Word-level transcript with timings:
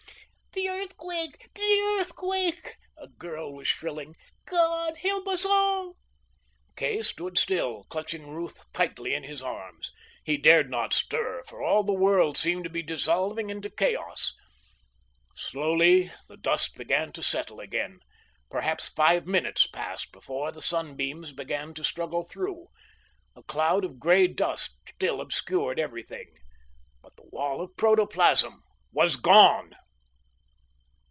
"The 0.53 0.67
earthquake! 0.67 1.49
The 1.55 1.95
earthquake!" 1.99 2.75
a 2.97 3.07
girl 3.07 3.53
was 3.53 3.69
shrilling. 3.69 4.17
"God 4.45 4.97
help 4.97 5.25
us 5.29 5.45
all!" 5.45 5.95
Kay 6.75 7.01
stood 7.01 7.37
still, 7.37 7.85
clutching 7.85 8.27
Ruth 8.29 8.69
tightly 8.73 9.13
in 9.13 9.23
his 9.23 9.41
arms. 9.41 9.93
He 10.25 10.35
dared 10.35 10.69
not 10.69 10.91
stir, 10.91 11.41
for 11.47 11.63
all 11.63 11.83
the 11.83 11.93
world 11.93 12.35
seemed 12.37 12.65
to 12.65 12.69
be 12.69 12.81
dissolving 12.83 13.49
into 13.49 13.69
chaos. 13.69 14.33
Slowly 15.37 16.11
the 16.27 16.37
dust 16.37 16.75
began 16.75 17.13
to 17.13 17.23
settle 17.23 17.61
again. 17.61 18.01
Perhaps 18.49 18.89
five 18.89 19.25
minutes 19.27 19.67
passed 19.67 20.11
before 20.11 20.51
the 20.51 20.61
sunbeams 20.61 21.31
began 21.31 21.73
to 21.75 21.83
struggle 21.83 22.23
through. 22.25 22.67
A 23.37 23.43
cloud 23.43 23.85
of 23.85 23.99
grey 23.99 24.27
dust 24.27 24.77
still 24.89 25.21
obscured 25.21 25.79
everything. 25.79 26.35
But 27.01 27.15
the 27.15 27.29
wall 27.31 27.61
of 27.61 27.77
protoplasm 27.77 28.61
was 28.91 29.15
gone! 29.15 29.75